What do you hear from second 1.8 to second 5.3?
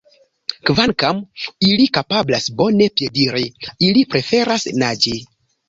kapablas bone piediri, ili preferas naĝi.